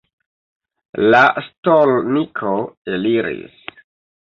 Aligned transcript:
La 1.15 1.19
stolniko 1.49 2.55
eliris. 2.97 3.63